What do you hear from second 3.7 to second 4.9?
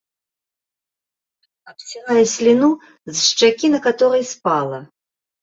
на каторай спала.